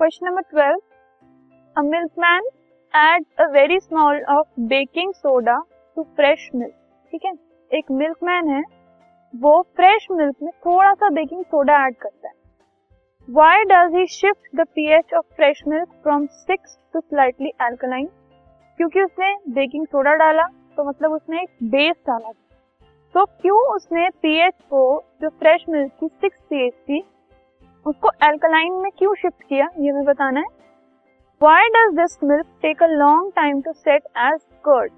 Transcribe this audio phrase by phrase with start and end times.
[0.00, 0.78] Question number twelve
[1.76, 2.44] a milkman
[2.94, 5.56] add a very small of baking soda
[5.96, 6.72] to fresh milk
[7.12, 7.32] ठीक है?
[7.70, 8.62] एक milkman है,
[9.34, 12.34] वो fresh milk में थोड़ा सा बेकिंग सोडा ऐड करता है।
[13.28, 18.06] Why does he shift the pH of fresh milk from six to slightly alkaline
[18.80, 22.32] क्योंकि उसने बेकिंग सोडा डाला तो मतलब उसने एक बेस डाला।
[23.14, 27.04] तो क्यों उसने पीएच को, जो फ्रेश मिल्क की सिक्स पीएच थी
[27.86, 30.46] उसको एल्कलाइन में क्यों शिफ्ट किया, ये हमें बताना है?
[31.40, 34.92] Why does this milk take a long time to set as curd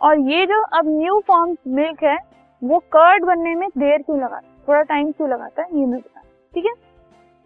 [0.00, 2.16] और ये जो अब न्यू फॉर्म मिल्क है,
[2.62, 4.54] वो कर्ड बनने में देर क्यों लगाता है?
[4.68, 5.68] थोड़ा टाइम क्यों लगाता है?
[5.72, 6.20] ये मैं बता
[6.54, 6.72] ठीक है?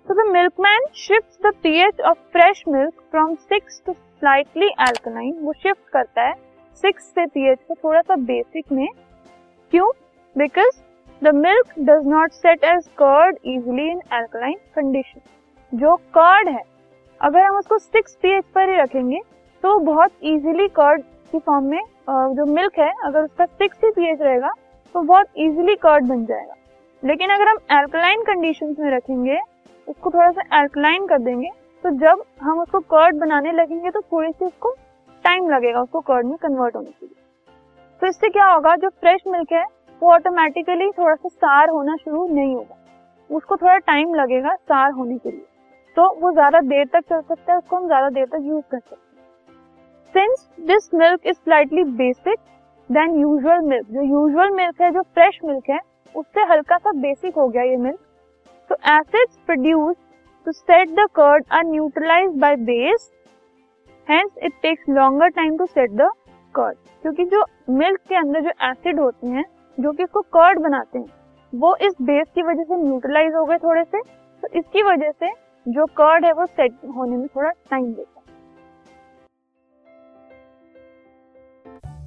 [0.07, 5.53] तो the milkman shift the pH of fresh milk from six to slightly alkaline वो
[5.55, 6.35] शिफ्ट करता है
[6.83, 8.87] सिक्स से पीएच को थोड़ा सा बेसिक में।
[9.73, 9.91] क्यों?
[10.37, 10.81] Because
[11.23, 15.21] the milk does not set as curd easily in alkaline condition
[15.73, 16.63] जो कर्ड है,
[17.21, 19.21] अगर हम उसको सिक्स पीएच पर ही रखेंगे
[19.65, 24.21] तो बहुत इजीली कर्ड की फॉर्म में जो मिल्क है, अगर उसका सिक्स ही पीएच
[24.21, 24.51] रहेगा
[24.95, 26.55] तो बहुत इजीली कर्ड बन जाएगा।
[27.03, 29.39] लेकिन अगर हम एल्कलाइन कंडीशन में रखेंगे,
[29.89, 31.51] उसको थोड़ा सा एल्कलाइन कर देंगे
[31.85, 34.75] तो जब हम उसको कर्ड बनाने लगेंगे तो थोड़ी सी उसको
[35.25, 37.15] टाइम लगेगा, उसको कर्ड में कन्वर्ट होने के लिए।
[38.03, 39.65] तो इससे क्या होगा, जो फ्रेश मिल्क है
[40.03, 42.77] वो ऑटोमेटिकली थोड़ा सा सार होना शुरू नहीं होगा।
[43.31, 45.45] उसको थोड़ा टाइम लगेगा सार होने के लिए।
[45.97, 48.79] तो वो ज़्यादा देर तक चल सकता है, उसको हम ज़्यादा देर तक यूज़ कर
[48.79, 52.39] सकते हैं। Since this milk is slightly basic
[52.91, 55.79] than usual milk जो यूजुअल मिल्क है, जो फ्रेश मिल्क है,
[56.15, 57.99] उससे हल्का सा बेसिक हो गया ये मिल्क
[58.71, 59.97] तो acids produce
[60.47, 63.11] to set the curd are neutralize by base
[64.09, 66.11] hence it takes longer time to set the
[66.55, 69.45] curd क्योंकि जो मिल्क के अंदर जो एसिड होते हैं
[69.81, 71.07] जो कि इसको कर्ड बनाते हैं।
[71.53, 74.01] वो इस बेस की वजह से न्यूट्रलाइज हो गए थोड़े से
[74.43, 75.33] तो इसकी वजह से
[75.67, 78.25] जो कर्ड है वो सेट होने में थोड़ा टाइम लेता है।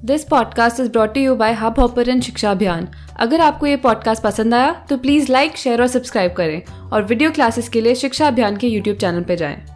[0.04, 2.88] This podcast is brought you by Hubhopper शिक्षा अभियान
[3.20, 6.62] अगर आपको ये पॉडकास्ट पसंद आया तो प्लीज़ लाइक शेयर और सब्सक्राइब करें।
[6.92, 9.69] और वीडियो क्लासेस के लिए शिक्षा अभियान के यूट्यूब चैनल पर जाएँ।